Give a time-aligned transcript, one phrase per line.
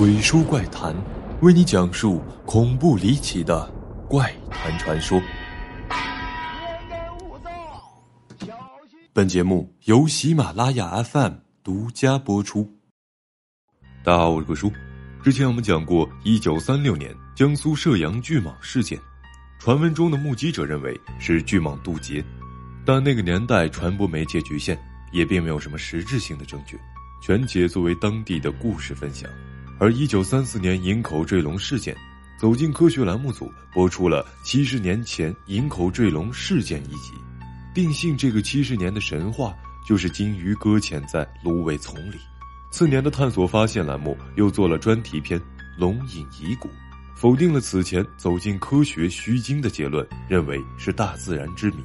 [0.00, 0.96] 鬼书怪谈，
[1.42, 3.70] 为你讲述恐怖离奇的
[4.08, 5.20] 怪谈传说。
[9.12, 12.66] 本节目由喜马拉雅 FM 独家播出。
[14.02, 14.72] 大家好，我是鬼叔。
[15.22, 18.98] 之前我们讲过，一九三六年江苏射阳巨蟒事件，
[19.58, 22.24] 传闻中的目击者认为是巨蟒渡劫，
[22.86, 24.78] 但那个年代传播媒介局限，
[25.12, 26.80] 也并没有什么实质性的证据，
[27.20, 29.28] 全且作为当地的故事分享。
[29.80, 31.96] 而一九三四年营口坠龙事件，
[32.38, 37.14] 走进科学栏目组播出了七十年前营口坠龙事件一集，
[37.74, 39.54] 定性这个七十年的神话
[39.88, 42.18] 就是鲸鱼搁浅在芦苇丛里。
[42.70, 45.40] 次年的探索发现栏目又做了专题片
[45.78, 46.68] 《龙隐遗骨》，
[47.16, 51.82] 否定了此前走进科学虚惊的结论，认为是大自然之谜。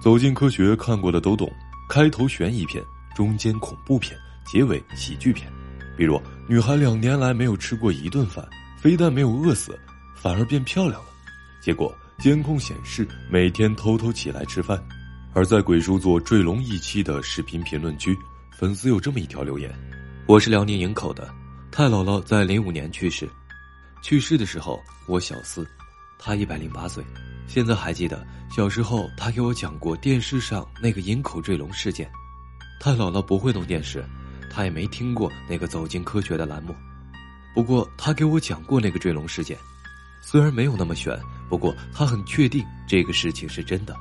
[0.00, 1.52] 走进科学看过的都懂，
[1.88, 2.80] 开头悬疑片，
[3.12, 5.52] 中间恐怖片，结尾喜剧片。
[5.96, 9.78] 比如，女孩两年来没有吃过一顿饭，非但没有饿死，
[10.14, 11.08] 反而变漂亮了。
[11.60, 14.82] 结果监控显示，每天偷偷起来吃饭。
[15.32, 18.16] 而在鬼叔做坠龙一期的视频评论区，
[18.56, 19.72] 粉丝有这么一条留言
[20.26, 21.28] ：“我是辽宁营口的，
[21.72, 23.28] 太姥姥在零五年去世，
[24.00, 25.66] 去世的时候我小四，
[26.18, 27.04] 她一百零八岁。
[27.46, 32.10] 现在还记得小时候她给我讲过电视上那个营口坠龙事件。
[32.80, 34.04] 太姥姥不会弄电视。”
[34.54, 36.72] 他也没听过那个走进科学的栏目，
[37.54, 39.58] 不过他给我讲过那个坠龙事件，
[40.22, 43.96] 虽然没有那么悬，不过他很确定这个事情是真的。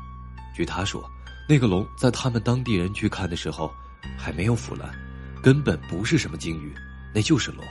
[0.56, 1.10] 据他说，
[1.50, 3.74] 那个龙在他们当地人去看的时候，
[4.16, 4.94] 还没有腐烂，
[5.42, 6.72] 根本不是什么鲸鱼，
[7.16, 7.66] 那就是龙。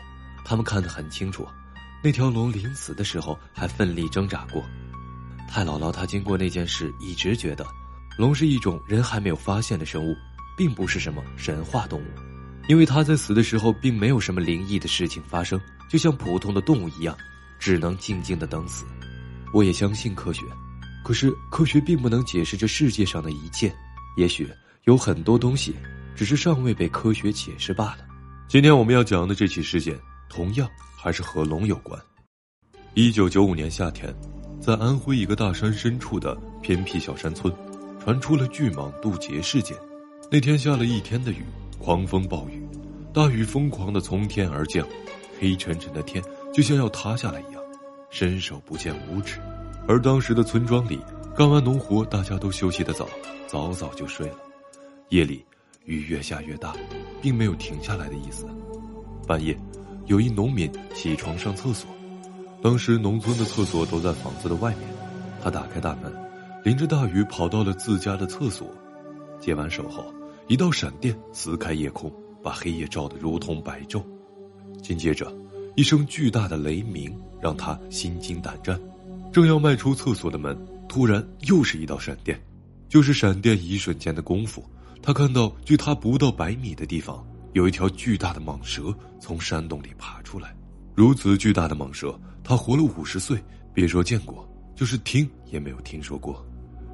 [0.44, 1.46] 他们看得很清楚，
[2.02, 4.60] 那条龙临死的时候还奋力挣扎过。
[5.48, 7.64] 太姥姥她经过那件事，一直觉得，
[8.18, 10.16] 龙是一种人还没有发现的生物，
[10.56, 12.31] 并不是什么神话动物。
[12.68, 15.60] 因为他在死的时候并没有什么灵异的事情发生，
[15.90, 17.16] 就像普通的动物一样，
[17.58, 18.84] 只能静静的等死。
[19.52, 20.42] 我也相信科学，
[21.04, 23.74] 可是科学并不能解释这世界上的一切。
[24.16, 24.48] 也许
[24.84, 25.74] 有很多东西，
[26.14, 27.98] 只是尚未被科学解释罢了。
[28.48, 29.98] 今天我们要讲的这起事件，
[30.28, 32.00] 同样还是和龙有关。
[32.94, 34.14] 一九九五年夏天，
[34.60, 37.52] 在安徽一个大山深处的偏僻小山村，
[38.02, 39.76] 传出了巨蟒渡劫事件。
[40.30, 41.42] 那天下了一天的雨。
[41.82, 42.64] 狂风暴雨，
[43.12, 44.86] 大雨疯狂的从天而降，
[45.40, 46.22] 黑沉沉的天
[46.54, 47.60] 就像要塌下来一样，
[48.08, 49.40] 伸手不见五指。
[49.88, 51.00] 而当时的村庄里，
[51.36, 53.08] 干完农活，大家都休息的早，
[53.48, 54.36] 早早就睡了。
[55.08, 55.44] 夜里
[55.84, 56.72] 雨越下越大，
[57.20, 58.46] 并没有停下来的意思。
[59.26, 59.58] 半夜，
[60.06, 61.90] 有一农民起床上厕所，
[62.62, 64.88] 当时农村的厕所都在房子的外面，
[65.42, 66.14] 他打开大门，
[66.62, 68.68] 淋着大雨跑到了自家的厕所，
[69.40, 70.04] 接完手后。
[70.48, 74.02] 一道闪电撕开夜空，把黑夜照得如同白昼。
[74.82, 75.32] 紧接着，
[75.76, 78.78] 一声巨大的雷鸣让他心惊胆战。
[79.32, 80.56] 正要迈出厕所的门，
[80.88, 82.38] 突然又是一道闪电。
[82.88, 84.62] 就是闪电一瞬间的功夫，
[85.00, 90.54] 他看到距他不到百米的地方，有一条巨大的蟒蛇从山洞里爬出来。
[90.94, 93.42] 如此巨大的蟒蛇，他活了五十岁，
[93.72, 96.44] 别说见过，就是听也没有听说过。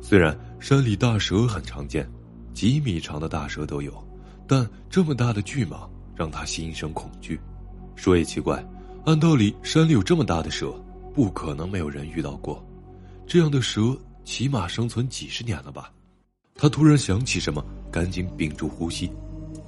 [0.01, 2.09] 虽然山里大蛇很常见。
[2.59, 4.05] 几米长的大蛇都有，
[4.45, 7.39] 但这么大的巨蟒让他心生恐惧。
[7.95, 8.61] 说也奇怪，
[9.05, 10.73] 按道理山里有这么大的蛇，
[11.15, 12.61] 不可能没有人遇到过。
[13.29, 15.93] 这样的蛇起码生存几十年了吧？
[16.57, 19.09] 他突然想起什么，赶紧屏住呼吸。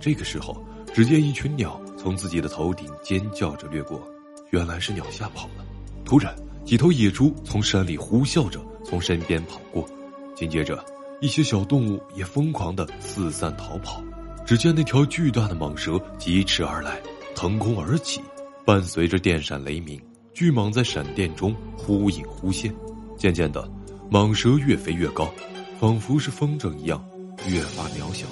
[0.00, 0.60] 这个时候，
[0.92, 4.04] 只见一群鸟从自己的头顶尖叫着掠过，
[4.50, 5.64] 原来是鸟吓跑了。
[6.04, 6.34] 突然，
[6.64, 9.88] 几头野猪从山里呼啸着从身边跑过，
[10.34, 10.84] 紧接着。
[11.20, 14.02] 一些小动物也疯狂的四散逃跑，
[14.46, 16.98] 只见那条巨大的蟒蛇疾驰而来，
[17.34, 18.22] 腾空而起，
[18.64, 20.00] 伴随着电闪雷鸣，
[20.32, 22.74] 巨蟒在闪电中忽隐忽现。
[23.18, 23.70] 渐渐的，
[24.10, 25.30] 蟒蛇越飞越高，
[25.78, 27.04] 仿佛是风筝一样，
[27.46, 28.26] 越发渺小。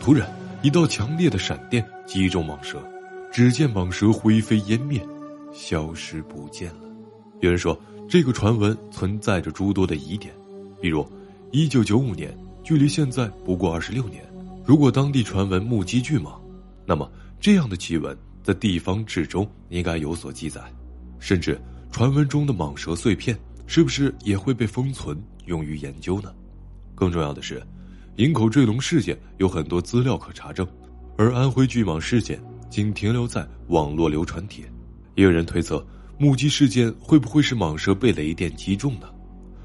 [0.00, 0.26] 突然，
[0.62, 2.82] 一道强烈的闪电击中蟒蛇，
[3.30, 5.06] 只见蟒蛇灰飞烟灭，
[5.52, 6.88] 消失不见了。
[7.40, 7.78] 有人说，
[8.08, 10.34] 这个传闻存在着诸多的疑点，
[10.80, 11.06] 比如。
[11.54, 12.34] 一九九五年，
[12.64, 14.24] 距离现在不过二十六年。
[14.64, 16.40] 如果当地传闻目击巨蟒，
[16.86, 20.62] 那么这样的奇闻在地方志中应该有所记载。
[21.18, 21.60] 甚至
[21.90, 26.32] 传闻中的蟒蛇碎片，是不是也会被封存用于研究呢？
[26.94, 27.62] 更重要的是，
[28.16, 30.66] 营口坠龙事件有很多资料可查证，
[31.18, 34.64] 而安徽巨蟒事件仅停留在网络流传帖。
[35.16, 39.06] 也有人推测，目击事件会不会是蟒蛇被雷电击中呢？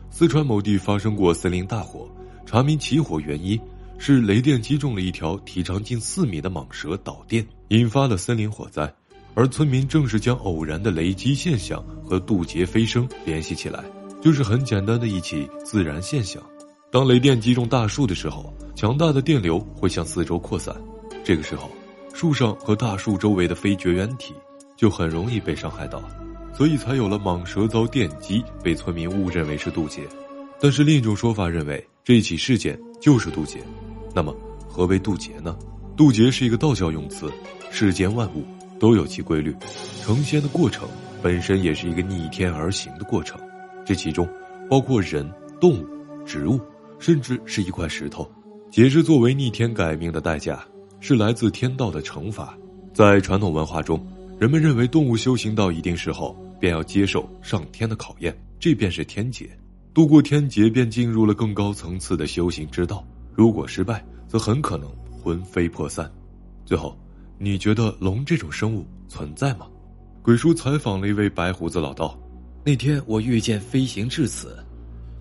[0.09, 2.09] 四川某地发生过森林大火，
[2.45, 3.59] 查明起火原因
[3.97, 8.91] 是雷电击中了一条体长近四米的蟒蛇，导电引发了森林火灾。
[9.35, 13.83] 而村民正是将偶然的雷击现象和渡劫飞升联系起来，
[14.19, 16.41] 就是很简单的一起自然现象。
[16.89, 20.75] 当雷电击中大树的时候，强大的电流会向四周扩散，
[21.23, 21.69] 这个时候，
[22.15, 24.33] 树上和大树周围的非绝缘体
[24.75, 26.01] 就很容易被伤害到，
[26.57, 30.01] 所以才有了蟒蛇遭电击被村民误认为是渡劫。
[30.59, 33.59] 但是另一种说法认为这起事件就是渡劫。
[34.13, 34.35] 那么，
[34.67, 35.55] 何为渡劫呢？
[35.95, 37.31] 渡劫是一个道教用词，
[37.69, 38.43] 世间万物。
[38.79, 39.55] 都有其规律，
[40.03, 40.87] 成仙的过程
[41.19, 43.39] 本身也是一个逆天而行的过程，
[43.83, 44.29] 这其中
[44.69, 45.27] 包括人、
[45.59, 45.87] 动物、
[46.23, 46.59] 植物，
[46.99, 48.29] 甚至是一块石头。
[48.69, 50.63] 劫是作为逆天改命的代价，
[50.99, 52.55] 是来自天道的惩罚。
[52.93, 53.99] 在传统文化中，
[54.37, 59.49] 人们认为动物修行到一定时候，便要接受上天的考验，这便是天劫。
[59.93, 63.05] 度过天劫，便进入了更高层次的修行之道。
[63.33, 66.11] 如果失败，则很可能魂飞魄散。
[66.65, 66.97] 最后。
[67.39, 69.67] 你觉得龙这种生物存在吗？
[70.23, 72.19] 鬼叔采访了一位白胡子老道。
[72.65, 74.57] 那天我御剑飞行至此，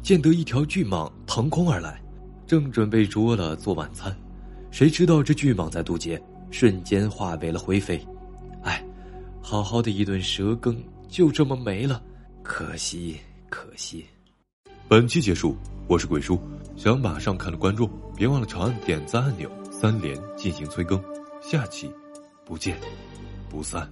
[0.00, 2.02] 见得一条巨蟒腾空而来，
[2.46, 4.16] 正准备捉了做晚餐，
[4.70, 6.18] 谁知道这巨蟒在渡劫，
[6.50, 8.02] 瞬间化为了灰飞。
[8.62, 8.82] 哎，
[9.42, 10.82] 好好的一顿蛇羹
[11.16, 12.02] 就这么没了，
[12.42, 13.18] 可惜
[13.48, 14.04] 可惜。
[14.86, 15.56] 本期结束，
[15.88, 16.38] 我是鬼叔，
[16.76, 21.02] 想马上看的观众别忘了长按点赞按钮，三连进行催更，
[21.40, 21.90] 下期。
[22.44, 22.76] 不见
[23.48, 23.90] 不散。